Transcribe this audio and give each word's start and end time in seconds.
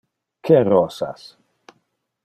Que 0.47 0.57
rosas? 0.63 1.21